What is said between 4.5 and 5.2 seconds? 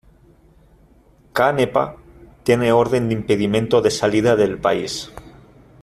país.